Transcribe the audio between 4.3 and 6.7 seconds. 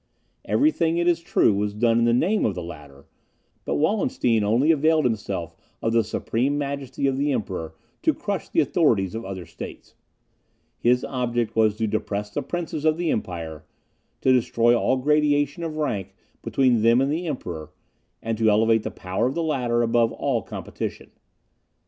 only availed himself of the supreme